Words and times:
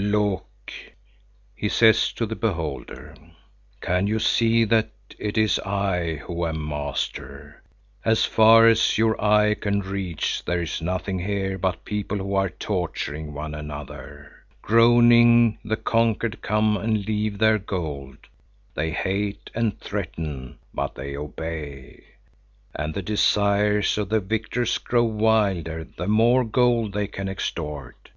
"Look," 0.00 0.70
he 1.56 1.68
says 1.68 2.12
to 2.12 2.24
the 2.24 2.36
beholder, 2.36 3.16
"can 3.80 4.06
you 4.06 4.20
see 4.20 4.62
that 4.66 4.92
it 5.18 5.36
is 5.36 5.58
I 5.58 6.14
who 6.24 6.46
am 6.46 6.64
master? 6.68 7.64
As 8.04 8.24
far 8.24 8.68
as 8.68 8.96
your 8.96 9.20
eye 9.20 9.54
can 9.54 9.80
reach, 9.80 10.44
there 10.44 10.62
is 10.62 10.80
nothing 10.80 11.18
here 11.18 11.58
but 11.58 11.84
people 11.84 12.16
who 12.18 12.36
are 12.36 12.48
torturing 12.48 13.34
one 13.34 13.56
another. 13.56 14.30
Groaning 14.62 15.58
the 15.64 15.76
conquered 15.76 16.42
come 16.42 16.76
and 16.76 17.04
leave 17.04 17.38
their 17.38 17.58
gold. 17.58 18.18
They 18.74 18.92
hate 18.92 19.50
and 19.52 19.80
threaten, 19.80 20.60
but 20.72 20.94
they 20.94 21.16
obey. 21.16 22.04
And 22.72 22.94
the 22.94 23.02
desires 23.02 23.98
of 23.98 24.10
the 24.10 24.20
victors 24.20 24.78
grow 24.78 25.02
wilder 25.02 25.82
the 25.82 26.06
more 26.06 26.44
gold 26.44 26.92
they 26.92 27.08
can 27.08 27.28
extort. 27.28 28.10